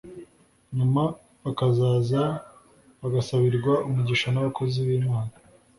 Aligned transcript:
nyuma 0.75 1.03
bakazaza 1.43 2.21
bagasabirwa 3.01 3.73
umugisha 3.87 4.27
n’abakozi 4.31 4.77
b’Imana 4.87 5.33